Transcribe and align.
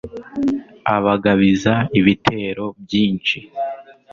abagabiza 0.95 1.73
ibitero 1.99 2.65
byinshi 2.83 3.37